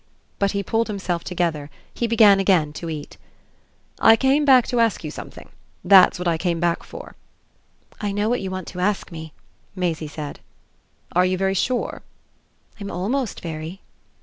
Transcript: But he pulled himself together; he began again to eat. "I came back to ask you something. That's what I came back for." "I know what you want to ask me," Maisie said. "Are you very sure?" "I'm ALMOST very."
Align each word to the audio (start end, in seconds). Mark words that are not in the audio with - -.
But 0.39 0.53
he 0.53 0.63
pulled 0.63 0.87
himself 0.87 1.23
together; 1.23 1.69
he 1.93 2.07
began 2.07 2.39
again 2.39 2.73
to 2.73 2.89
eat. 2.89 3.17
"I 3.99 4.15
came 4.15 4.45
back 4.45 4.65
to 4.69 4.79
ask 4.79 5.03
you 5.03 5.11
something. 5.11 5.47
That's 5.85 6.17
what 6.17 6.27
I 6.27 6.39
came 6.39 6.59
back 6.59 6.81
for." 6.81 7.13
"I 7.99 8.11
know 8.11 8.27
what 8.27 8.41
you 8.41 8.49
want 8.49 8.67
to 8.69 8.79
ask 8.79 9.11
me," 9.11 9.31
Maisie 9.75 10.07
said. 10.07 10.39
"Are 11.11 11.23
you 11.23 11.37
very 11.37 11.53
sure?" 11.53 12.01
"I'm 12.79 12.89
ALMOST 12.89 13.41
very." 13.41 13.81